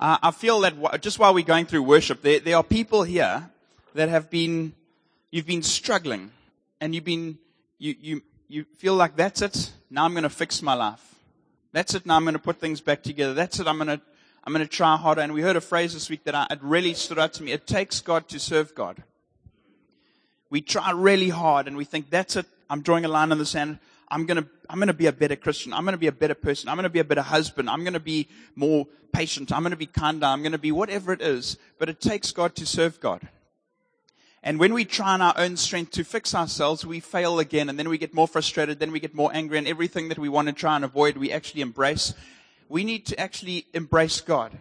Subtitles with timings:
[0.00, 3.02] Uh, I feel that w- just while we're going through worship, there, there are people
[3.02, 3.50] here
[3.92, 4.72] that have been,
[5.30, 6.30] you've been struggling
[6.80, 7.36] and you've been,
[7.78, 9.70] you, you, you feel like that's it.
[9.90, 11.16] Now I'm going to fix my life.
[11.72, 12.06] That's it.
[12.06, 13.34] Now I'm going to put things back together.
[13.34, 13.66] That's it.
[13.66, 14.00] I'm going to,
[14.42, 15.20] I'm going to try harder.
[15.20, 17.52] And we heard a phrase this week that I, it really stood out to me.
[17.52, 19.02] It takes God to serve God.
[20.48, 22.46] We try really hard and we think that's it.
[22.70, 23.78] I'm drawing a line in the sand.
[24.10, 25.72] I'm to, I'm to be a better Christian.
[25.72, 26.68] I'm to be a better person.
[26.68, 27.70] I'm to be a better husband.
[27.70, 29.52] I'm to be more patient.
[29.52, 30.26] I'm to be kinder.
[30.26, 31.56] I'm to be whatever it is.
[31.78, 33.28] But it takes God to serve God.
[34.42, 37.68] And when we try in our own strength to fix ourselves, we fail again.
[37.68, 38.80] And then we get more frustrated.
[38.80, 39.58] Then we get more angry.
[39.58, 42.14] And everything that we want to try and avoid, we actually embrace.
[42.68, 44.56] We need to actually embrace God.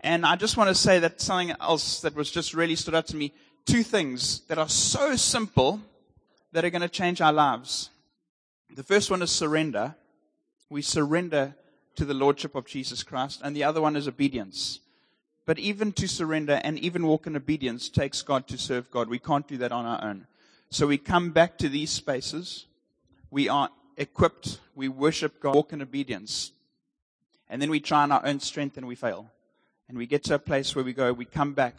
[0.00, 3.06] And I just want to say that something else that was just really stood out
[3.08, 3.32] to me.
[3.64, 5.80] Two things that are so simple
[6.52, 7.90] that are going to change our lives.
[8.74, 9.94] The first one is surrender.
[10.70, 11.54] We surrender
[11.96, 13.40] to the Lordship of Jesus Christ.
[13.44, 14.80] And the other one is obedience.
[15.44, 19.08] But even to surrender and even walk in obedience takes God to serve God.
[19.08, 20.26] We can't do that on our own.
[20.70, 22.66] So we come back to these spaces.
[23.30, 24.60] We are equipped.
[24.74, 26.52] We worship God, walk in obedience.
[27.50, 29.30] And then we try in our own strength and we fail.
[29.88, 31.74] And we get to a place where we go, we come back,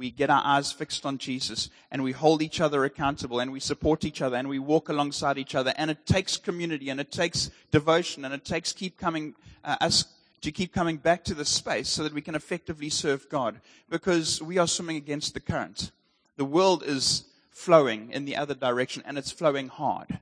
[0.00, 3.60] we get our eyes fixed on Jesus and we hold each other accountable and we
[3.60, 5.74] support each other and we walk alongside each other.
[5.76, 10.06] And it takes community and it takes devotion and it takes keep coming, uh, us
[10.40, 14.40] to keep coming back to the space so that we can effectively serve God because
[14.40, 15.90] we are swimming against the current.
[16.38, 20.18] The world is flowing in the other direction and it's flowing hard.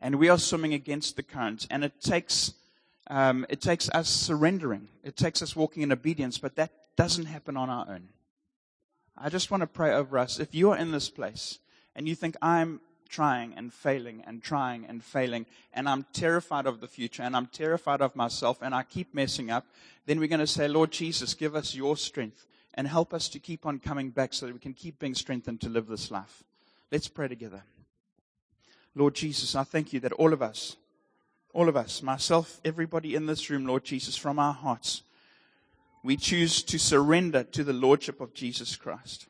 [0.00, 2.54] And we are swimming against the current and it takes,
[3.08, 4.86] um, it takes us surrendering.
[5.02, 8.10] It takes us walking in obedience, but that doesn't happen on our own.
[9.22, 10.40] I just want to pray over us.
[10.40, 11.58] If you are in this place
[11.94, 16.80] and you think I'm trying and failing and trying and failing and I'm terrified of
[16.80, 19.66] the future and I'm terrified of myself and I keep messing up,
[20.06, 23.38] then we're going to say, Lord Jesus, give us your strength and help us to
[23.38, 26.42] keep on coming back so that we can keep being strengthened to live this life.
[26.90, 27.62] Let's pray together.
[28.94, 30.76] Lord Jesus, I thank you that all of us,
[31.52, 35.02] all of us, myself, everybody in this room, Lord Jesus, from our hearts,
[36.02, 39.26] we choose to surrender to the Lordship of Jesus Christ.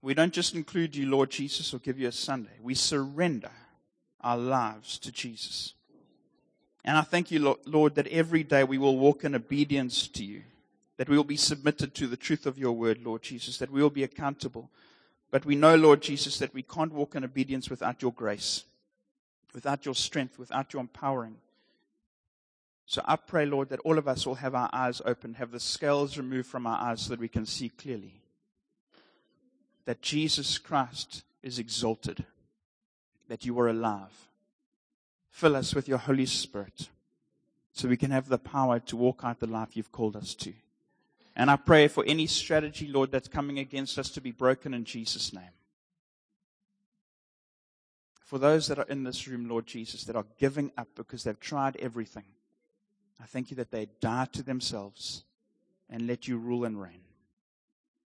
[0.00, 2.58] We don't just include you, Lord Jesus, or give you a Sunday.
[2.60, 3.50] We surrender
[4.20, 5.74] our lives to Jesus.
[6.84, 10.42] And I thank you, Lord, that every day we will walk in obedience to you,
[10.96, 13.80] that we will be submitted to the truth of your word, Lord Jesus, that we
[13.80, 14.70] will be accountable.
[15.30, 18.64] But we know, Lord Jesus, that we can't walk in obedience without your grace,
[19.54, 21.36] without your strength, without your empowering.
[22.92, 25.58] So I pray, Lord, that all of us will have our eyes open, have the
[25.58, 28.20] scales removed from our eyes so that we can see clearly
[29.86, 32.26] that Jesus Christ is exalted,
[33.28, 34.28] that you are alive.
[35.30, 36.90] Fill us with your Holy Spirit
[37.72, 40.52] so we can have the power to walk out the life you've called us to.
[41.34, 44.84] And I pray for any strategy, Lord, that's coming against us to be broken in
[44.84, 45.54] Jesus' name.
[48.20, 51.40] For those that are in this room, Lord Jesus, that are giving up because they've
[51.40, 52.24] tried everything
[53.22, 55.24] I thank you that they die to themselves
[55.88, 57.02] and let you rule and reign.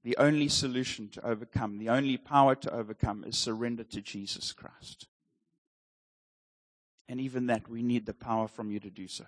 [0.05, 5.07] The only solution to overcome, the only power to overcome is surrender to Jesus Christ.
[7.09, 9.25] And even that, we need the power from you to do so.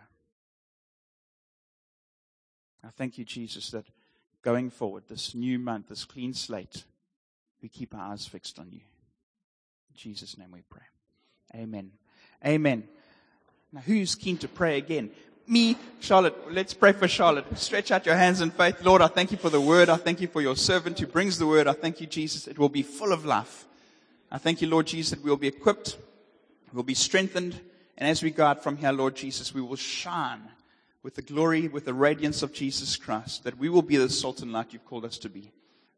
[2.83, 3.87] I thank you, Jesus, that
[4.43, 6.85] going forward, this new month, this clean slate,
[7.63, 8.81] we keep our eyes fixed on you.
[8.81, 10.83] In Jesus' name we pray.
[11.55, 11.93] Amen.
[12.45, 12.85] Amen.
[13.73, 15.11] Now, who's keen to pray again?
[15.47, 16.53] Me, Charlotte.
[16.53, 17.59] Let's pray for Charlotte.
[17.59, 18.83] Stretch out your hands in faith.
[18.83, 19.89] Lord, I thank you for the word.
[19.89, 21.67] I thank you for your servant who brings the word.
[21.67, 23.67] I thank you, Jesus, it will be full of life.
[24.31, 25.97] I thank you, Lord Jesus, that we'll be equipped,
[26.73, 27.61] we'll be strengthened,
[27.97, 30.43] and as we go out from here, Lord Jesus, we will shine
[31.03, 34.43] with the glory, with the radiance of Jesus Christ, that we will be the salt
[34.43, 35.53] and light you've called us to be.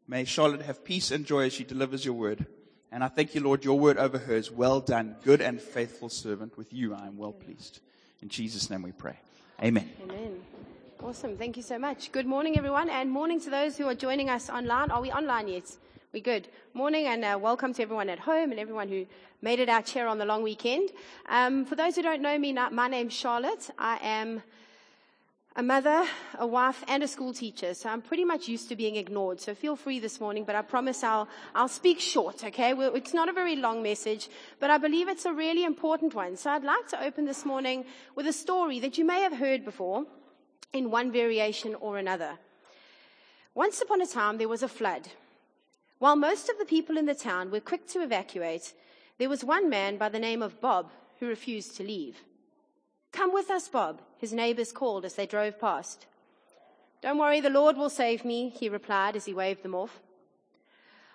[0.07, 2.45] May Charlotte have peace and joy as she delivers your word.
[2.91, 6.09] And I thank you, Lord, your word over her is well done, good and faithful
[6.09, 6.57] servant.
[6.57, 7.79] With you I am well pleased.
[8.21, 9.17] In Jesus' name we pray.
[9.63, 9.89] Amen.
[10.03, 10.39] Amen.
[11.03, 11.35] Awesome.
[11.35, 12.11] Thank you so much.
[12.11, 14.91] Good morning, everyone, and morning to those who are joining us online.
[14.91, 15.75] Are we online yet?
[16.13, 16.47] We're good.
[16.75, 19.07] Morning and uh, welcome to everyone at home and everyone who
[19.41, 20.91] made it out here on the long weekend.
[21.27, 23.71] Um, for those who don't know me, my name's Charlotte.
[23.79, 24.43] I am
[25.57, 26.05] a mother,
[26.37, 27.73] a wife, and a school teacher.
[27.73, 29.41] So I'm pretty much used to being ignored.
[29.41, 32.75] So feel free this morning, but I promise I'll, I'll speak short, okay?
[32.75, 36.37] Well, it's not a very long message, but I believe it's a really important one.
[36.37, 39.65] So I'd like to open this morning with a story that you may have heard
[39.65, 40.05] before
[40.73, 42.37] in one variation or another.
[43.55, 45.07] Once upon a time, there was a flood.
[45.97, 48.73] While most of the people in the town were quick to evacuate,
[49.17, 52.21] there was one man by the name of Bob who refused to leave.
[53.17, 56.05] Come with us, Bob, his neighbors called as they drove past.
[57.01, 59.99] Don't worry, the Lord will save me, he replied as he waved them off.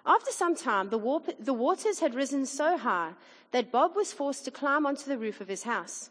[0.04, 3.12] After some time, the, war- the waters had risen so high
[3.52, 6.10] that Bob was forced to climb onto the roof of his house.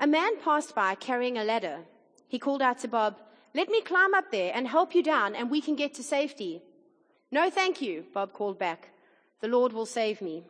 [0.00, 1.84] A man passed by carrying a ladder.
[2.26, 3.16] He called out to Bob,
[3.54, 6.62] Let me climb up there and help you down, and we can get to safety.
[7.30, 8.88] No, thank you, Bob called back.
[9.40, 10.42] The Lord will save me.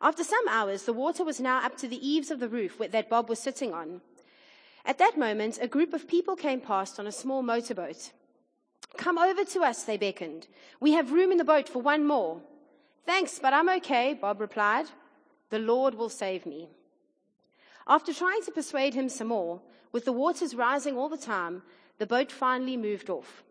[0.00, 3.10] After some hours, the water was now up to the eaves of the roof that
[3.10, 4.00] Bob was sitting on.
[4.84, 8.12] At that moment, a group of people came past on a small motorboat.
[8.96, 10.46] Come over to us, they beckoned.
[10.80, 12.40] We have room in the boat for one more.
[13.04, 14.86] Thanks, but I'm okay, Bob replied.
[15.50, 16.68] The Lord will save me.
[17.86, 19.60] After trying to persuade him some more,
[19.92, 21.62] with the waters rising all the time,
[21.98, 23.42] the boat finally moved off.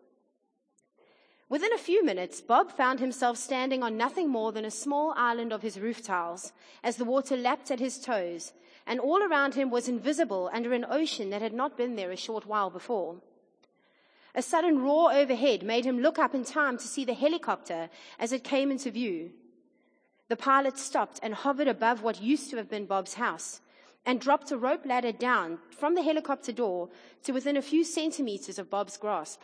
[1.50, 5.50] Within a few minutes, Bob found himself standing on nothing more than a small island
[5.52, 6.52] of his roof tiles
[6.84, 8.52] as the water lapped at his toes,
[8.86, 12.16] and all around him was invisible under an ocean that had not been there a
[12.16, 13.16] short while before.
[14.34, 18.30] A sudden roar overhead made him look up in time to see the helicopter as
[18.30, 19.30] it came into view.
[20.28, 23.62] The pilot stopped and hovered above what used to have been Bob's house
[24.04, 26.90] and dropped a rope ladder down from the helicopter door
[27.24, 29.40] to within a few centimeters of Bob's grasp.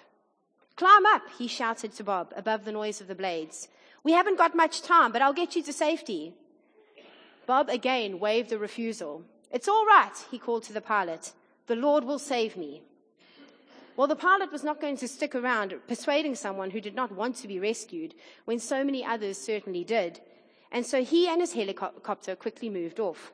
[0.76, 3.68] Climb up, he shouted to Bob above the noise of the blades.
[4.02, 6.34] We haven't got much time, but I'll get you to safety.
[7.46, 9.22] Bob again waved a refusal.
[9.52, 11.32] It's all right, he called to the pilot.
[11.66, 12.82] The Lord will save me.
[13.96, 17.36] Well, the pilot was not going to stick around persuading someone who did not want
[17.36, 20.20] to be rescued when so many others certainly did.
[20.72, 23.32] And so he and his helicopter quickly moved off.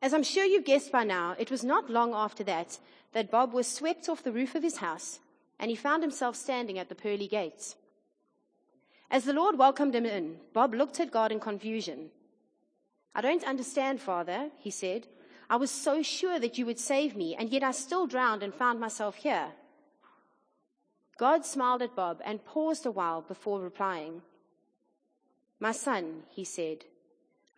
[0.00, 2.78] As I'm sure you've guessed by now, it was not long after that
[3.12, 5.20] that Bob was swept off the roof of his house
[5.60, 7.76] and he found himself standing at the pearly gates.
[9.10, 12.10] As the Lord welcomed him in, Bob looked at God in confusion.
[13.14, 15.06] I don't understand, Father, he said.
[15.50, 18.54] I was so sure that you would save me, and yet I still drowned and
[18.54, 19.48] found myself here.
[21.18, 24.22] God smiled at Bob and paused a while before replying.
[25.58, 26.84] My son, he said,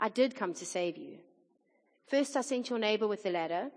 [0.00, 1.18] I did come to save you.
[2.08, 3.70] First, I sent your neighbor with the ladder.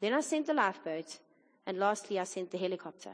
[0.00, 1.18] Then I sent the lifeboat.
[1.66, 3.10] And lastly, I sent the helicopter.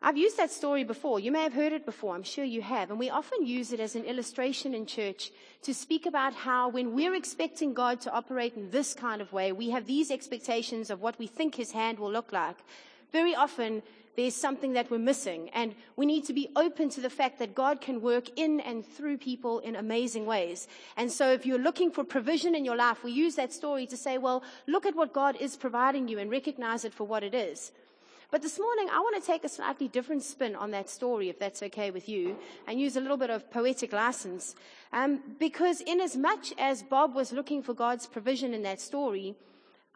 [0.00, 1.18] I've used that story before.
[1.18, 2.14] You may have heard it before.
[2.14, 2.90] I'm sure you have.
[2.90, 6.94] And we often use it as an illustration in church to speak about how when
[6.94, 11.00] we're expecting God to operate in this kind of way, we have these expectations of
[11.00, 12.56] what we think his hand will look like.
[13.12, 13.82] Very often
[14.14, 17.56] there's something that we're missing and we need to be open to the fact that
[17.56, 20.68] God can work in and through people in amazing ways.
[20.96, 23.96] And so if you're looking for provision in your life, we use that story to
[23.96, 27.34] say, well, look at what God is providing you and recognize it for what it
[27.34, 27.72] is.
[28.30, 31.38] But this morning, I want to take a slightly different spin on that story, if
[31.38, 32.36] that's okay with you,
[32.66, 34.54] and use a little bit of poetic license.
[34.92, 39.34] Um, because in as much as Bob was looking for God's provision in that story,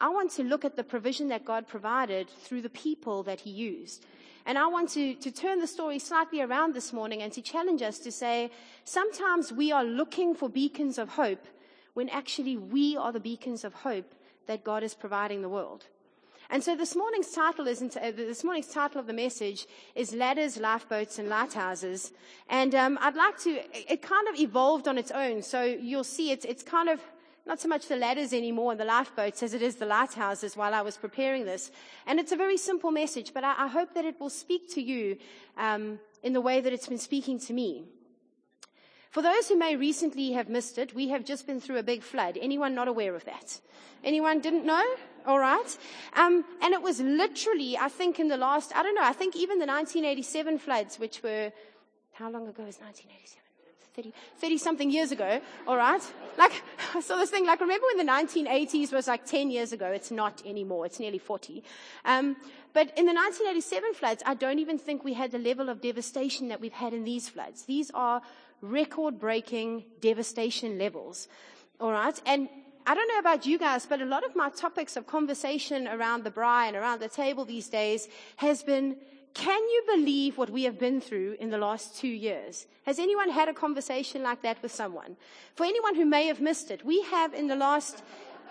[0.01, 3.51] I want to look at the provision that God provided through the people that he
[3.51, 4.07] used.
[4.47, 7.83] And I want to, to turn the story slightly around this morning and to challenge
[7.83, 8.51] us to say,
[8.85, 11.45] sometimes we are looking for beacons of hope
[11.93, 14.15] when actually we are the beacons of hope
[14.47, 15.85] that God is providing the world.
[16.53, 20.59] And so this morning's title is, uh, this morning's title of the message is Ladders,
[20.59, 22.13] Lifeboats and Lighthouses.
[22.51, 23.59] And um, I'd like to,
[23.91, 25.41] it kind of evolved on its own.
[25.41, 27.01] So you'll see it's, it's kind of
[27.47, 30.75] not so much the ladders anymore and the lifeboats as it is the lighthouses while
[30.75, 31.71] I was preparing this.
[32.07, 34.83] And it's a very simple message, but I, I hope that it will speak to
[34.83, 35.17] you
[35.57, 37.87] um, in the way that it's been speaking to me.
[39.11, 42.03] For those who may recently have missed it, we have just been through a big
[42.03, 42.37] flood.
[42.39, 43.59] Anyone not aware of that?
[44.05, 44.85] Anyone didn't know?
[45.27, 45.79] All right.
[46.15, 49.37] Um, and it was literally, I think in the last, I don't know, I think
[49.37, 51.53] even the 1987 floods, which were,
[52.13, 53.43] how long ago was 1987?
[53.95, 56.01] 30, 30 something years ago, all right?
[56.39, 56.53] Like,
[56.95, 59.87] I saw this thing, like, remember when the 1980s was like 10 years ago?
[59.87, 60.87] It's not anymore.
[60.87, 61.63] It's nearly 40.
[62.05, 62.37] Um,
[62.73, 66.49] but in the 1987 floods, I don't even think we had the level of devastation
[66.49, 67.65] that we've had in these floods.
[67.65, 68.23] These are
[68.63, 71.29] record breaking devastation levels.
[71.79, 72.19] All right.
[72.25, 72.49] And
[72.85, 76.25] I don't know about you guys, but a lot of my topics of conversation around
[76.25, 78.97] the braai and around the table these days has been,
[79.35, 82.67] can you believe what we have been through in the last two years?
[82.85, 85.17] Has anyone had a conversation like that with someone?
[85.55, 88.03] For anyone who may have missed it, we have in the last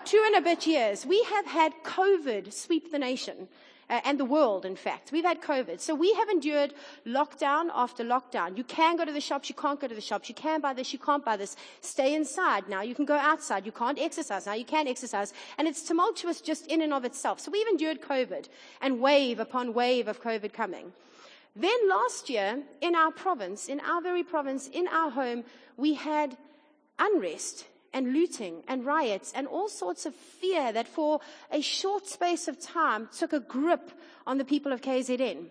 [0.06, 3.48] two and a bit years, we have had COVID sweep the nation
[3.92, 5.12] uh, and the world, in fact.
[5.12, 5.78] We've had COVID.
[5.78, 6.72] So we have endured
[7.06, 8.56] lockdown after lockdown.
[8.56, 10.30] You can go to the shops, you can't go to the shops.
[10.30, 11.56] You can buy this, you can't buy this.
[11.82, 12.70] Stay inside.
[12.70, 13.66] Now you can go outside.
[13.66, 14.46] You can't exercise.
[14.46, 15.34] Now you can exercise.
[15.58, 17.38] And it's tumultuous just in and of itself.
[17.38, 18.48] So we've endured COVID
[18.80, 20.92] and wave upon wave of COVID coming.
[21.54, 25.44] Then last year, in our province, in our very province, in our home,
[25.76, 26.38] we had
[26.98, 31.20] unrest and looting and riots and all sorts of fear that for
[31.50, 33.90] a short space of time took a grip
[34.26, 35.46] on the people of KZN.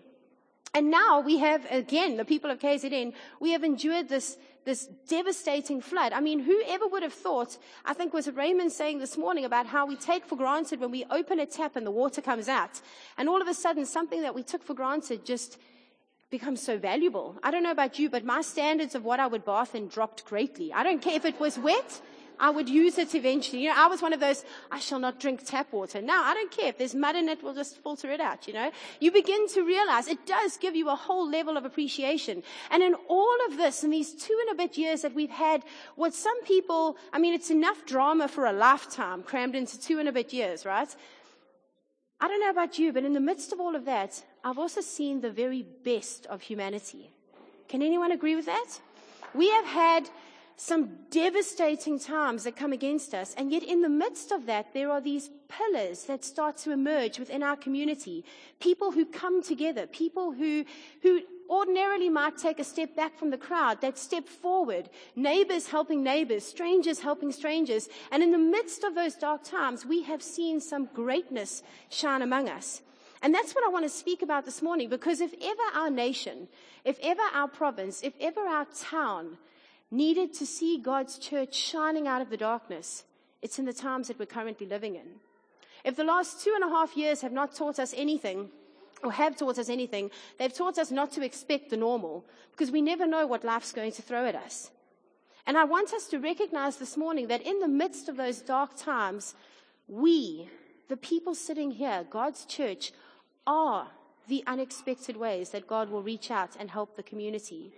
[0.74, 5.82] And now we have, again, the people of KZN, we have endured this, this devastating
[5.82, 6.14] flood.
[6.14, 9.84] I mean, whoever would have thought, I think was Raymond saying this morning about how
[9.84, 12.80] we take for granted when we open a tap and the water comes out.
[13.18, 15.58] And all of a sudden, something that we took for granted just
[16.30, 17.36] becomes so valuable.
[17.42, 20.24] I don't know about you, but my standards of what I would bath in dropped
[20.24, 20.72] greatly.
[20.72, 22.00] I don't care if it was wet.
[22.38, 23.62] I would use it eventually.
[23.62, 26.02] You know, I was one of those, I shall not drink tap water.
[26.02, 26.68] Now, I don't care.
[26.68, 28.70] If there's mud in it, we'll just filter it out, you know.
[29.00, 32.42] You begin to realize it does give you a whole level of appreciation.
[32.70, 35.64] And in all of this, in these two and a bit years that we've had,
[35.96, 40.08] what some people, I mean, it's enough drama for a lifetime crammed into two and
[40.08, 40.94] a bit years, right?
[42.20, 44.80] I don't know about you, but in the midst of all of that, I've also
[44.80, 47.10] seen the very best of humanity.
[47.68, 48.78] Can anyone agree with that?
[49.34, 50.10] We have had
[50.62, 53.34] some devastating times that come against us.
[53.36, 57.18] And yet in the midst of that, there are these pillars that start to emerge
[57.18, 58.24] within our community.
[58.60, 60.64] People who come together, people who,
[61.02, 66.04] who ordinarily might take a step back from the crowd, that step forward, neighbors helping
[66.04, 67.88] neighbors, strangers helping strangers.
[68.12, 72.48] And in the midst of those dark times, we have seen some greatness shine among
[72.48, 72.82] us.
[73.20, 76.46] And that's what I want to speak about this morning because if ever our nation,
[76.84, 79.38] if ever our province, if ever our town
[79.92, 83.04] needed to see God's church shining out of the darkness,
[83.42, 85.06] it's in the times that we're currently living in.
[85.84, 88.48] If the last two and a half years have not taught us anything,
[89.04, 92.80] or have taught us anything, they've taught us not to expect the normal, because we
[92.80, 94.70] never know what life's going to throw at us.
[95.46, 98.76] And I want us to recognize this morning that in the midst of those dark
[98.76, 99.34] times,
[99.88, 100.48] we,
[100.88, 102.92] the people sitting here, God's church,
[103.44, 103.88] are
[104.28, 107.72] the unexpected ways that God will reach out and help the community.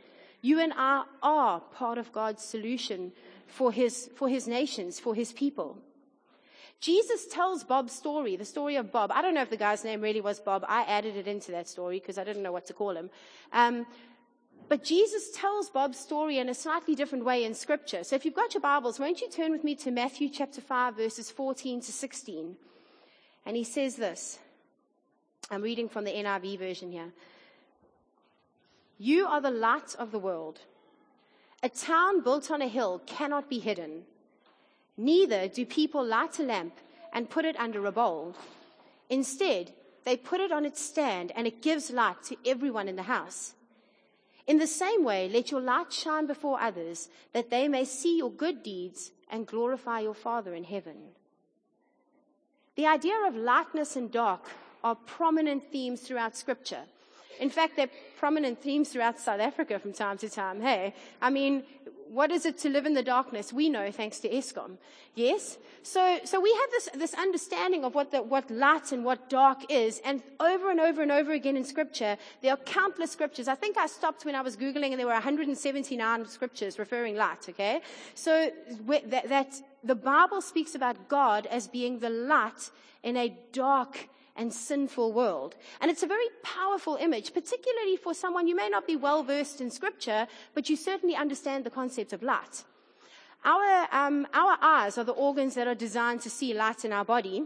[0.45, 3.13] You and I are part of God's solution
[3.47, 5.79] for his, for his nations, for his people.
[6.81, 9.11] Jesus tells Bob's story, the story of Bob.
[9.11, 10.63] I don't know if the guy's name really was Bob.
[10.69, 13.09] I added it into that story because I didn't know what to call him.
[13.55, 13.87] Um,
[14.69, 18.05] but Jesus tells Bob's story in a slightly different way in scripture.
[18.05, 20.95] So if you've got your Bibles, won't you turn with me to Matthew chapter 5
[20.95, 22.55] verses 14 to 16?
[23.47, 24.39] And he says this.
[25.51, 27.15] I'm reading from the NIV version here.
[28.99, 30.61] You are the light of the world.
[31.63, 34.03] A town built on a hill cannot be hidden.
[34.97, 36.75] Neither do people light a lamp
[37.13, 38.37] and put it under a bowl.
[39.09, 39.73] Instead,
[40.05, 43.55] they put it on its stand and it gives light to everyone in the house.
[44.47, 48.31] In the same way, let your light shine before others that they may see your
[48.31, 50.97] good deeds and glorify your Father in heaven.
[52.77, 54.43] The idea of lightness and dark
[54.83, 56.83] are prominent themes throughout scripture.
[57.41, 60.61] In fact, they're prominent themes throughout South Africa from time to time.
[60.61, 61.65] Hey, I mean,
[62.09, 63.53] what is it to live in the darkness?
[63.53, 64.77] We know thanks to Eskom.
[65.15, 65.59] Yes?
[65.83, 69.71] So, so we have this, this understanding of what the, what light and what dark
[69.71, 70.01] is.
[70.05, 73.49] And over and over and over again in scripture, there are countless scriptures.
[73.49, 77.49] I think I stopped when I was Googling and there were 179 scriptures referring light,
[77.49, 77.81] okay?
[78.15, 78.51] So
[78.87, 82.71] that, that the Bible speaks about God as being the light
[83.03, 85.55] in a dark and sinful world.
[85.81, 89.61] And it's a very powerful image, particularly for someone you may not be well versed
[89.61, 92.65] in scripture, but you certainly understand the concept of light.
[93.45, 97.05] Our, um, our eyes are the organs that are designed to see light in our
[97.05, 97.45] body.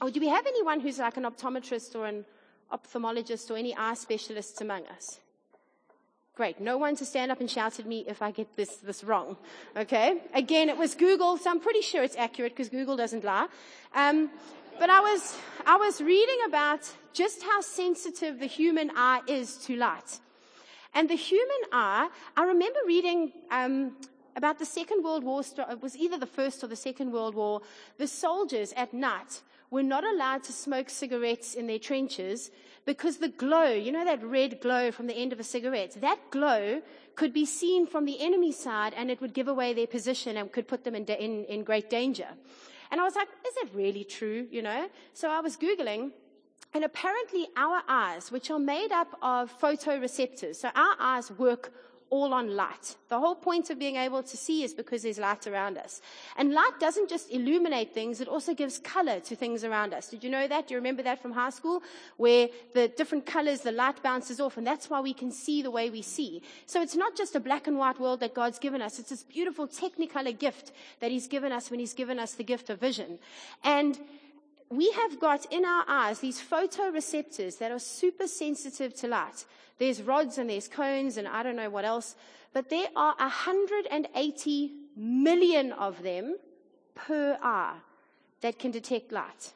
[0.00, 2.24] Or do we have anyone who's like an optometrist or an
[2.72, 5.20] ophthalmologist or any eye specialists among us?
[6.34, 6.60] Great.
[6.60, 9.36] No one to stand up and shout at me if I get this, this wrong.
[9.76, 10.22] Okay.
[10.32, 13.48] Again, it was Google, so I'm pretty sure it's accurate because Google doesn't lie.
[13.92, 14.30] Um,
[14.78, 19.76] but I was, I was reading about just how sensitive the human eye is to
[19.76, 20.20] light.
[20.94, 23.96] And the human eye, I remember reading um,
[24.36, 27.60] about the Second World War, it was either the First or the Second World War.
[27.98, 32.50] The soldiers at night were not allowed to smoke cigarettes in their trenches
[32.86, 36.18] because the glow, you know that red glow from the end of a cigarette, that
[36.30, 36.80] glow
[37.16, 40.52] could be seen from the enemy side and it would give away their position and
[40.52, 42.28] could put them in, in, in great danger.
[42.90, 44.46] And I was like, is it really true?
[44.50, 44.88] You know?
[45.14, 46.12] So I was Googling
[46.74, 51.72] and apparently our eyes, which are made up of photoreceptors, so our eyes work
[52.10, 52.96] all on light.
[53.08, 56.00] The whole point of being able to see is because there's light around us.
[56.36, 60.08] And light doesn't just illuminate things, it also gives color to things around us.
[60.08, 60.68] Did you know that?
[60.68, 61.82] Do you remember that from high school?
[62.16, 65.70] Where the different colors, the light bounces off, and that's why we can see the
[65.70, 66.42] way we see.
[66.66, 69.22] So it's not just a black and white world that God's given us, it's this
[69.22, 73.18] beautiful technicolor gift that He's given us when He's given us the gift of vision.
[73.64, 73.98] And
[74.70, 79.44] we have got in our eyes these photoreceptors that are super sensitive to light.
[79.78, 82.16] There's rods and there's cones and I don't know what else,
[82.52, 86.36] but there are 180 million of them
[86.94, 87.76] per eye
[88.40, 89.52] that can detect light.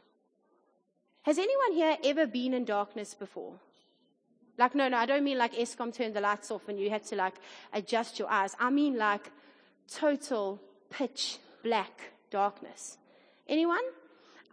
[1.23, 3.54] Has anyone here ever been in darkness before?
[4.59, 7.04] Like, no, no, I don't mean like Eskom turned the lights off and you had
[7.04, 7.35] to like
[7.73, 8.54] adjust your eyes.
[8.59, 9.31] I mean like
[9.88, 12.99] total pitch black darkness.
[13.49, 13.83] Anyone?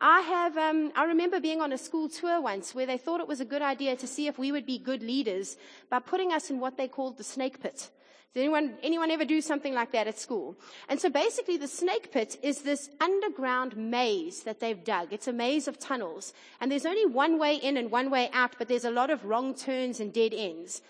[0.02, 3.28] I have, um, I remember being on a school tour once where they thought it
[3.28, 5.58] was a good idea to see if we would be good leaders
[5.90, 7.90] by putting us in what they called the snake pit.
[8.34, 10.56] Did anyone, anyone ever do something like that at school?
[10.88, 15.12] And so basically the snake pit is this underground maze that they've dug.
[15.12, 16.32] It's a maze of tunnels.
[16.62, 19.26] And there's only one way in and one way out, but there's a lot of
[19.26, 20.82] wrong turns and dead ends.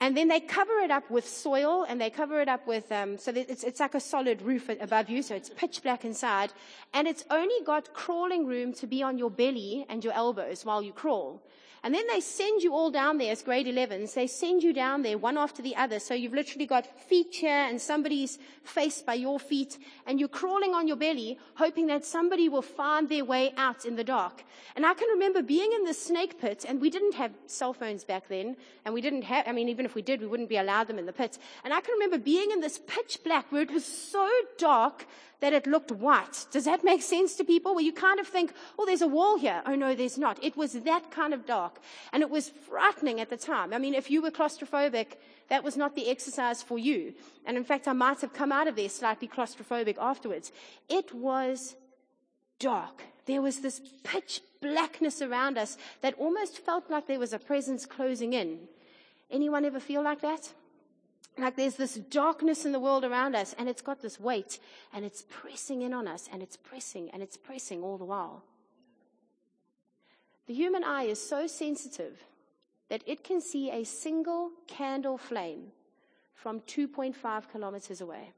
[0.00, 3.16] And then they cover it up with soil and they cover it up with, um,
[3.16, 6.52] so it's, it's like a solid roof above you, so it's pitch black inside.
[6.92, 10.82] And it's only got crawling room to be on your belly and your elbows while
[10.82, 11.42] you crawl.
[11.84, 14.14] And then they send you all down there as grade 11s.
[14.14, 16.00] They send you down there one after the other.
[16.00, 19.76] So you've literally got feet here and somebody's face by your feet
[20.06, 23.96] and you're crawling on your belly hoping that somebody will find their way out in
[23.96, 24.44] the dark.
[24.76, 28.02] And I can remember being in the snake pit and we didn't have cell phones
[28.02, 30.56] back then and we didn't have, I mean, even if we did, we wouldn't be
[30.56, 31.38] allowed them in the pit.
[31.64, 34.26] And I can remember being in this pitch black where it was so
[34.56, 35.04] dark
[35.40, 36.46] that it looked white.
[36.50, 37.74] Does that make sense to people?
[37.74, 39.62] Where you kind of think, oh, there's a wall here.
[39.66, 40.42] Oh no, there's not.
[40.42, 41.73] It was that kind of dark.
[42.12, 43.72] And it was frightening at the time.
[43.72, 45.16] I mean, if you were claustrophobic,
[45.48, 47.14] that was not the exercise for you.
[47.46, 50.52] And in fact, I might have come out of there slightly claustrophobic afterwards.
[50.88, 51.76] It was
[52.58, 53.02] dark.
[53.26, 57.86] There was this pitch blackness around us that almost felt like there was a presence
[57.86, 58.60] closing in.
[59.30, 60.52] Anyone ever feel like that?
[61.38, 64.58] like there's this darkness in the world around us and it's got this weight
[64.92, 68.44] and it's pressing in on us and it's pressing and it's pressing all the while.
[70.46, 72.22] The human eye is so sensitive
[72.88, 75.72] that it can see a single candle flame
[76.34, 78.32] from 2.5 kilometers away.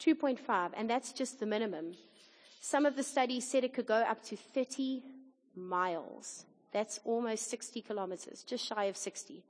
[0.00, 1.94] 2.5, and that's just the minimum.
[2.60, 5.02] Some of the studies said it could go up to 30
[5.56, 6.44] miles.
[6.72, 9.42] That's almost 60 kilometers, just shy of 60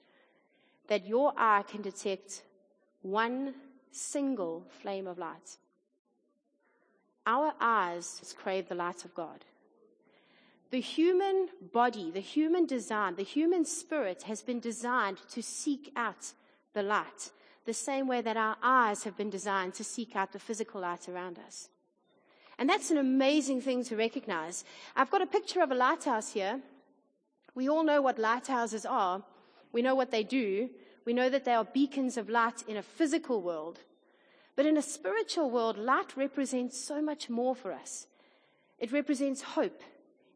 [0.88, 2.42] that your eye can detect
[3.02, 3.54] one
[3.90, 5.56] single flame of light.
[7.26, 9.44] Our eyes crave the light of God.
[10.72, 16.32] The human body, the human design, the human spirit has been designed to seek out
[16.72, 17.30] the light,
[17.66, 21.10] the same way that our eyes have been designed to seek out the physical light
[21.10, 21.68] around us.
[22.58, 24.64] And that's an amazing thing to recognize.
[24.96, 26.62] I've got a picture of a lighthouse here.
[27.54, 29.22] We all know what lighthouses are.
[29.72, 30.70] We know what they do.
[31.04, 33.80] We know that they are beacons of light in a physical world.
[34.56, 38.06] But in a spiritual world, light represents so much more for us.
[38.78, 39.82] It represents hope.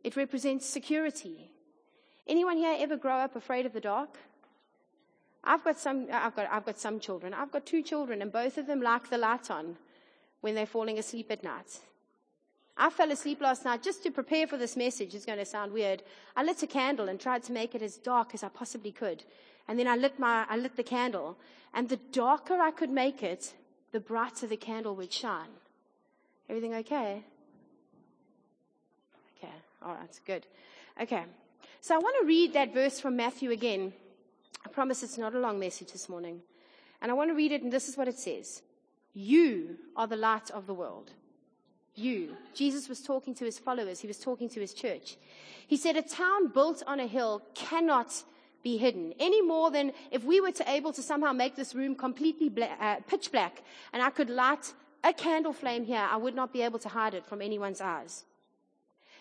[0.06, 1.50] It represents security.
[2.28, 4.10] Anyone here ever grow up afraid of the dark?
[5.42, 7.34] I've got some, I've got, I've got some children.
[7.34, 9.76] I've got two children and both of them like the light on
[10.42, 11.80] when they're falling asleep at night.
[12.76, 15.12] I fell asleep last night just to prepare for this message.
[15.12, 16.04] It's going to sound weird.
[16.36, 19.24] I lit a candle and tried to make it as dark as I possibly could.
[19.66, 21.36] And then I lit my, I lit the candle.
[21.74, 23.54] And the darker I could make it,
[23.90, 25.50] the brighter the candle would shine.
[26.48, 27.24] Everything okay?
[29.82, 29.90] Okay.
[29.90, 30.20] All right.
[30.26, 30.46] Good.
[31.00, 31.24] Okay.
[31.80, 33.92] So I want to read that verse from Matthew again.
[34.64, 36.40] I promise it's not a long message this morning.
[37.00, 38.62] And I want to read it, and this is what it says.
[39.14, 41.10] You are the light of the world.
[41.94, 42.36] You.
[42.54, 44.00] Jesus was talking to his followers.
[44.00, 45.16] He was talking to his church.
[45.66, 48.22] He said, a town built on a hill cannot
[48.62, 51.94] be hidden any more than if we were to able to somehow make this room
[51.94, 53.62] completely uh, pitch black
[53.92, 57.14] and I could light a candle flame here, I would not be able to hide
[57.14, 58.24] it from anyone's eyes.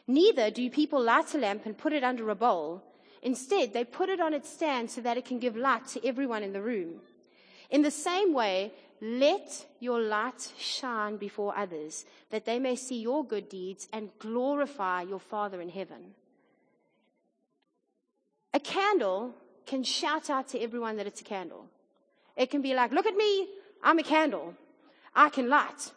[0.07, 2.83] Neither do people light a lamp and put it under a bowl.
[3.21, 6.43] Instead, they put it on its stand so that it can give light to everyone
[6.43, 7.01] in the room.
[7.71, 13.25] In the same way, let your light shine before others, that they may see your
[13.25, 16.13] good deeds and glorify your Father in heaven.
[18.53, 19.33] A candle
[19.65, 21.65] can shout out to everyone that it's a candle.
[22.37, 23.47] It can be like, look at me,
[23.83, 24.53] I'm a candle.
[25.15, 25.91] I can light.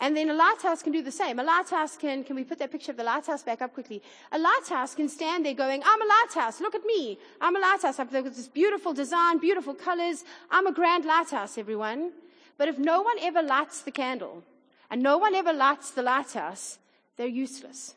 [0.00, 1.40] And then a lighthouse can do the same.
[1.40, 4.00] A lighthouse can, can we put that picture of the lighthouse back up quickly?
[4.30, 6.60] A lighthouse can stand there going, I'm a lighthouse.
[6.60, 7.18] Look at me.
[7.40, 7.98] I'm a lighthouse.
[7.98, 10.24] I've got this beautiful design, beautiful colors.
[10.50, 12.12] I'm a grand lighthouse, everyone.
[12.58, 14.44] But if no one ever lights the candle
[14.88, 16.78] and no one ever lights the lighthouse,
[17.16, 17.94] they're useless.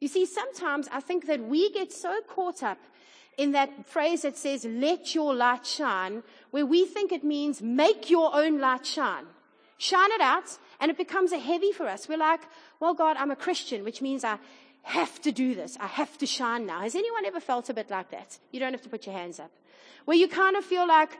[0.00, 2.78] You see, sometimes I think that we get so caught up
[3.36, 8.10] in that phrase that says, let your light shine, where we think it means make
[8.10, 9.26] your own light shine.
[9.76, 12.08] Shine it out, and it becomes a heavy for us.
[12.08, 12.40] We're like,
[12.80, 14.38] well, God, I'm a Christian, which means I
[14.82, 15.76] have to do this.
[15.80, 16.80] I have to shine now.
[16.80, 18.38] Has anyone ever felt a bit like that?
[18.52, 19.50] You don't have to put your hands up.
[20.04, 21.10] Where you kind of feel like,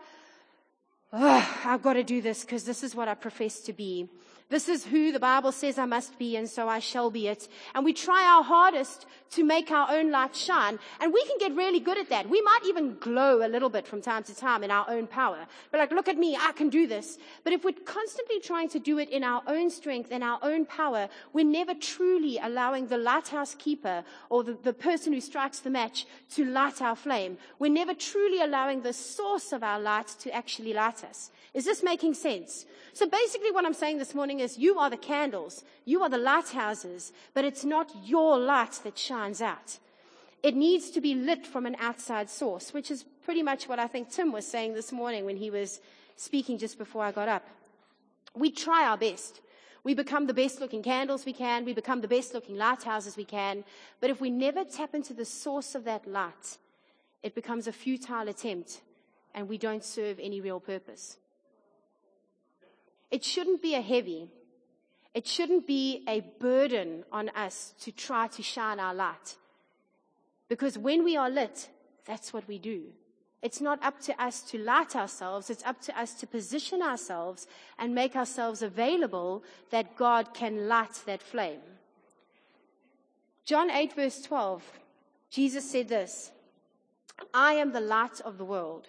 [1.12, 4.09] I've got to do this because this is what I profess to be.
[4.50, 7.48] This is who the Bible says I must be and so I shall be it.
[7.74, 10.78] And we try our hardest to make our own light shine.
[11.00, 12.30] And we can get really good at that.
[12.30, 15.46] We might even glow a little bit from time to time in our own power.
[15.70, 17.18] But like, look at me, I can do this.
[17.44, 20.64] But if we're constantly trying to do it in our own strength and our own
[20.64, 25.68] power, we're never truly allowing the lighthouse keeper or the, the person who strikes the
[25.68, 26.06] match
[26.37, 27.37] to light our flame.
[27.58, 31.30] We're never truly allowing the source of our light to actually light us.
[31.54, 32.66] Is this making sense?
[32.92, 35.64] So basically what I'm saying this morning is you are the candles.
[35.85, 39.79] You are the lighthouses, but it's not your light that shines out.
[40.42, 43.87] It needs to be lit from an outside source, which is pretty much what I
[43.87, 45.81] think Tim was saying this morning when he was
[46.16, 47.46] speaking just before I got up.
[48.35, 49.40] We try our best.
[49.85, 51.64] We become the best looking candles we can.
[51.64, 53.64] We become the best looking lighthouses we can.
[54.01, 56.59] But if we never tap into the source of that light,
[57.22, 58.81] it becomes a futile attempt
[59.35, 61.16] and we don't serve any real purpose.
[63.11, 64.31] It shouldn't be a heavy.
[65.14, 69.37] It shouldn't be a burden on us to try to shine our light.
[70.49, 71.68] Because when we are lit,
[72.05, 72.85] that's what we do.
[73.40, 75.49] It's not up to us to light ourselves.
[75.49, 77.47] It's up to us to position ourselves
[77.79, 81.61] and make ourselves available that God can light that flame.
[83.44, 84.62] John 8 verse 12,
[85.31, 86.33] Jesus said this,
[87.33, 88.88] I am the light of the world.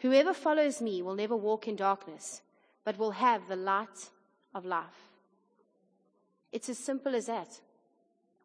[0.00, 2.42] Whoever follows me will never walk in darkness,
[2.86, 4.10] but will have the light
[4.54, 5.10] of life.
[6.52, 7.48] It's as simple as that.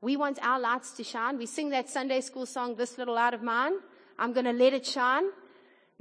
[0.01, 1.37] We want our lights to shine.
[1.37, 3.73] We sing that Sunday school song, This Little Light of Mine.
[4.17, 5.25] I'm going to let it shine.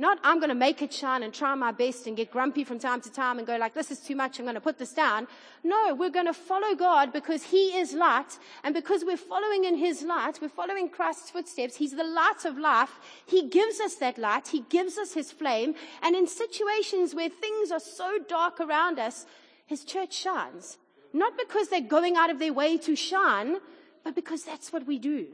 [0.00, 2.78] Not I'm going to make it shine and try my best and get grumpy from
[2.78, 4.38] time to time and go like, this is too much.
[4.38, 5.28] I'm going to put this down.
[5.62, 8.38] No, we're going to follow God because He is light.
[8.64, 11.76] And because we're following in His light, we're following Christ's footsteps.
[11.76, 12.98] He's the light of life.
[13.26, 14.48] He gives us that light.
[14.48, 15.74] He gives us His flame.
[16.00, 19.26] And in situations where things are so dark around us,
[19.66, 20.78] His church shines.
[21.12, 23.58] Not because they're going out of their way to shine,
[24.02, 25.26] but because that's what we do.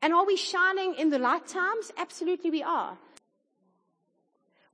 [0.00, 1.92] And are we shining in the light times?
[1.98, 2.96] Absolutely we are.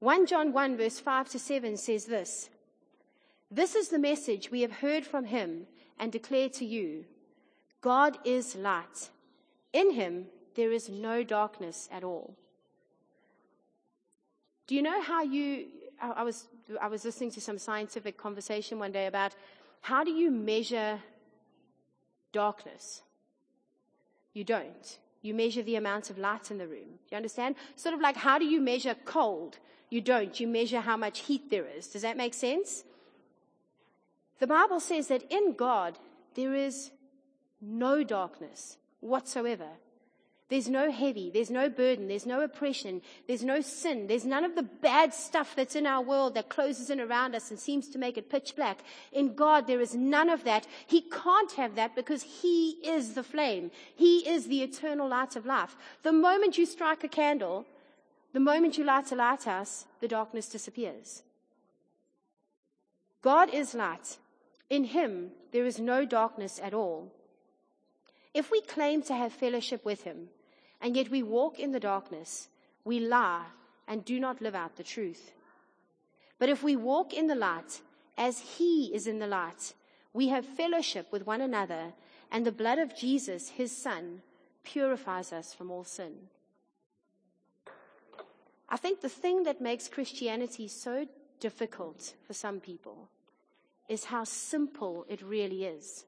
[0.01, 2.51] 1 John 1 verse 5 to 7 says this.
[3.51, 5.67] This is the message we have heard from him
[5.99, 7.05] and declare to you.
[7.81, 9.11] God is light.
[9.73, 10.27] In him
[10.57, 12.35] there is no darkness at all.
[14.67, 15.67] Do you know how you,
[16.01, 16.47] I was,
[16.81, 19.35] I was listening to some scientific conversation one day about
[19.83, 20.99] how do you measure
[22.33, 23.03] darkness?
[24.33, 24.99] You don't.
[25.25, 26.99] You measure the amount of light in the room.
[27.11, 27.57] You understand?
[27.77, 29.57] Sort of like how do you measure cold?
[29.89, 30.39] You don't.
[30.39, 31.87] You measure how much heat there is.
[31.87, 32.85] Does that make sense?
[34.39, 35.99] The Bible says that in God
[36.35, 36.91] there is
[37.63, 39.69] no darkness whatsoever.
[40.51, 44.55] There's no heavy, there's no burden, there's no oppression, there's no sin, there's none of
[44.55, 47.99] the bad stuff that's in our world that closes in around us and seems to
[47.99, 48.81] make it pitch black.
[49.11, 50.67] In God, there is none of that.
[50.87, 53.71] He can't have that because He is the flame.
[53.97, 55.77] He is the eternal light of life.
[56.03, 57.65] The moment you strike a candle,
[58.35, 61.23] the moment you light a lighthouse, the darkness disappears.
[63.23, 64.19] God is light.
[64.69, 67.14] In Him, there is no darkness at all.
[68.35, 70.29] If we claim to have fellowship with him,
[70.81, 72.49] and yet we walk in the darkness,
[72.85, 73.47] we lie
[73.87, 75.33] and do not live out the truth.
[76.39, 77.81] But if we walk in the light,
[78.19, 79.73] as he is in the light,
[80.13, 81.93] we have fellowship with one another,
[82.31, 84.23] and the blood of Jesus, his son,
[84.65, 86.15] purifies us from all sin.
[88.69, 91.07] I think the thing that makes Christianity so
[91.39, 93.09] difficult for some people
[93.89, 96.05] is how simple it really is.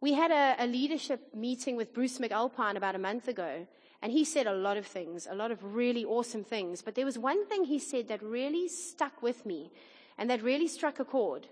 [0.00, 3.66] We had a, a leadership meeting with Bruce McAlpine about a month ago,
[4.00, 6.80] and he said a lot of things, a lot of really awesome things.
[6.80, 9.70] But there was one thing he said that really stuck with me
[10.16, 11.48] and that really struck a chord.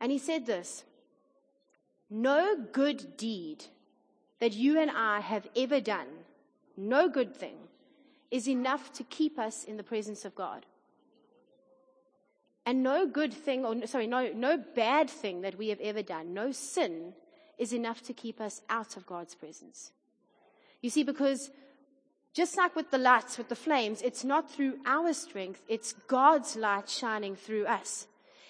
[0.00, 0.84] And he said this
[2.08, 3.66] No good deed
[4.40, 6.08] that you and I have ever done,
[6.76, 7.56] no good thing,
[8.30, 10.64] is enough to keep us in the presence of God.
[12.64, 16.32] And no good thing, or sorry, no, no bad thing that we have ever done,
[16.32, 17.14] no sin
[17.58, 19.92] is enough to keep us out of God's presence.
[20.80, 21.50] You see, because
[22.34, 26.56] just like with the lights, with the flames, it's not through our strength, it's God's
[26.56, 28.06] light shining through us.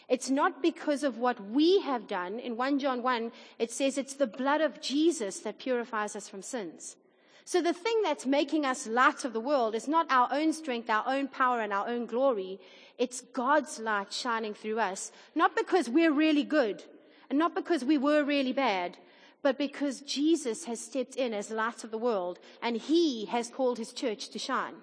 [0.09, 2.39] It's not because of what we have done.
[2.39, 6.43] In 1 John 1, it says it's the blood of Jesus that purifies us from
[6.43, 6.97] sins.
[7.45, 10.91] So the thing that's making us light of the world is not our own strength,
[10.91, 12.59] our own power, and our own glory.
[12.99, 15.13] It's God's light shining through us.
[15.35, 16.85] Not because we're really good,
[17.31, 18.97] and not because we were really bad,
[19.43, 23.79] but because Jesus has stepped in as light of the world and he has called
[23.79, 24.75] his church to shine.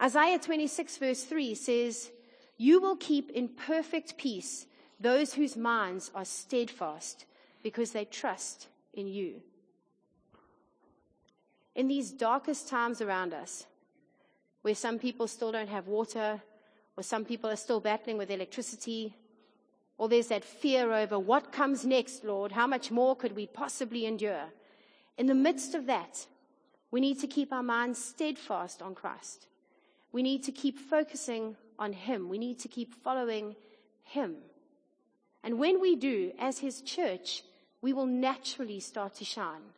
[0.00, 2.10] Isaiah 26 verse 3 says,
[2.56, 4.66] You will keep in perfect peace
[4.98, 7.24] those whose minds are steadfast
[7.62, 9.42] because they trust in you.
[11.74, 13.66] In these darkest times around us,
[14.62, 16.42] where some people still don't have water,
[16.96, 19.14] or some people are still battling with electricity,
[20.00, 24.06] or there's that fear over what comes next, Lord, how much more could we possibly
[24.06, 24.46] endure?
[25.18, 26.26] In the midst of that,
[26.90, 29.46] we need to keep our minds steadfast on Christ.
[30.10, 32.30] We need to keep focusing on Him.
[32.30, 33.56] We need to keep following
[34.04, 34.36] Him.
[35.44, 37.42] And when we do, as His church,
[37.82, 39.74] we will naturally start to shine.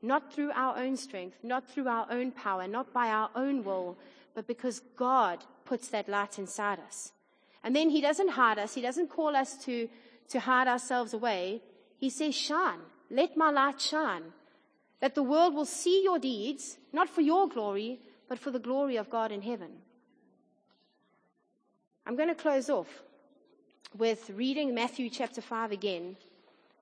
[0.00, 3.98] Not through our own strength, not through our own power, not by our own will,
[4.34, 7.12] but because God puts that light inside us.
[7.66, 8.74] And then He doesn't hide us.
[8.74, 9.88] He doesn't call us to,
[10.28, 11.62] to hide ourselves away.
[11.98, 12.78] He says, shine.
[13.10, 14.22] Let my light shine.
[15.00, 17.98] That the world will see your deeds, not for your glory,
[18.28, 19.70] but for the glory of God in heaven.
[22.06, 23.02] I'm going to close off
[23.98, 26.16] with reading Matthew chapter 5 again.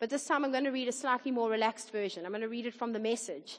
[0.00, 2.26] But this time I'm going to read a slightly more relaxed version.
[2.26, 3.58] I'm going to read it from the message,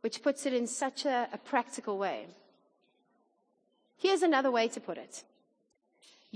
[0.00, 2.26] which puts it in such a, a practical way.
[3.96, 5.22] Here's another way to put it.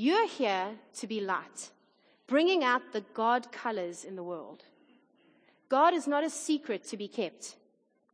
[0.03, 1.69] You're here to be light,
[2.27, 4.65] bringing out the God colors in the world.
[5.69, 7.57] God is not a secret to be kept.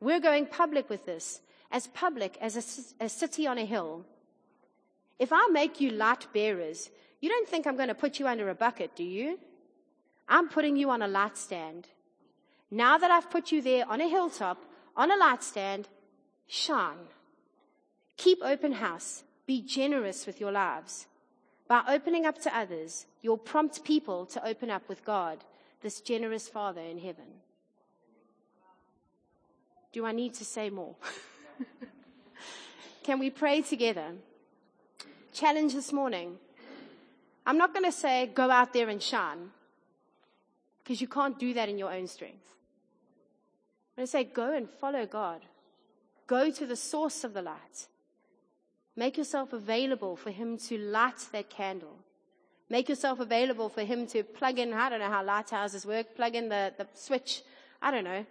[0.00, 4.04] We're going public with this, as public as a, a city on a hill.
[5.20, 8.50] If I make you light bearers, you don't think I'm going to put you under
[8.50, 9.38] a bucket, do you?
[10.28, 11.86] I'm putting you on a light stand.
[12.68, 14.58] Now that I've put you there on a hilltop,
[14.96, 15.86] on a light stand,
[16.48, 17.06] shine.
[18.16, 19.22] Keep open house.
[19.46, 21.06] Be generous with your lives.
[21.68, 25.38] By opening up to others, you'll prompt people to open up with God,
[25.82, 27.24] this generous Father in heaven.
[29.92, 30.94] Do I need to say more?
[33.02, 34.12] Can we pray together?
[35.32, 36.36] Challenge this morning.
[37.46, 39.50] I'm not going to say go out there and shine
[40.82, 42.46] because you can't do that in your own strength.
[43.96, 45.42] I'm going to say go and follow God.
[46.26, 47.88] Go to the source of the light.
[48.96, 51.98] Make yourself available for Him to light that candle.
[52.68, 56.34] Make yourself available for Him to plug in, I don't know how lighthouses work, plug
[56.34, 57.42] in the, the switch.
[57.82, 58.24] I don't know.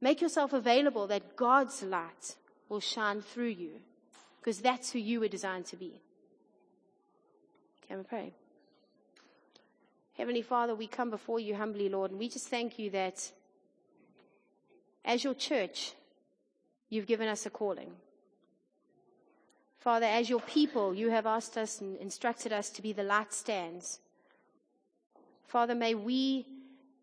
[0.00, 2.36] Make yourself available that God's light
[2.68, 3.70] will shine through you
[4.40, 6.00] because that's who you were designed to be.
[7.88, 8.32] Can we pray?
[10.16, 13.30] Heavenly Father, we come before you humbly, Lord, and we just thank you that
[15.04, 15.92] as your church,
[16.90, 17.92] you've given us a calling.
[19.88, 23.32] Father, as your people, you have asked us and instructed us to be the light
[23.32, 24.00] stands.
[25.46, 26.44] Father, may we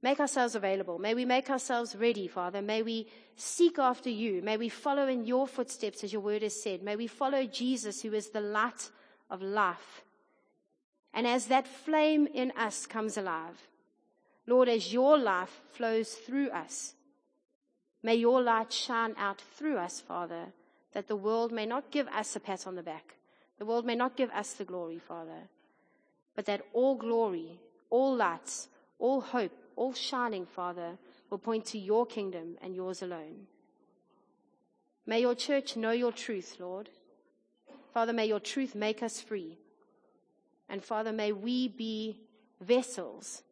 [0.04, 1.00] make ourselves available.
[1.00, 2.62] May we make ourselves ready, Father.
[2.62, 4.43] May we seek after you.
[4.43, 6.84] May we follow in your footsteps, as your word has said.
[6.84, 8.91] May we follow Jesus, who is the light
[9.32, 10.04] of life.
[11.12, 13.67] And as that flame in us comes alive,
[14.45, 16.93] Lord, as your life flows through us,
[18.04, 20.54] may your light shine out through us, Father,
[20.96, 23.16] that the world may not give us a pat on the back.
[23.60, 25.50] The world may not give us the glory, Father,
[26.38, 30.98] but that all glory, all lights, all hope, all shining, Father,
[31.30, 33.48] will point to your kingdom and yours alone.
[35.06, 36.90] May your church know your truth, Lord.
[37.94, 39.58] Father, may your truth make us free.
[40.70, 42.22] And Father, may we be
[42.62, 43.44] vessels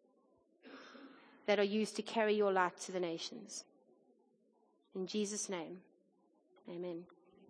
[1.45, 3.65] that are used to carry your light to the nations.
[4.95, 5.79] In Jesus' name,
[6.69, 7.03] amen.